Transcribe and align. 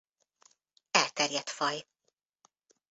Elterjedt 1.03 1.49
faj. 1.59 1.85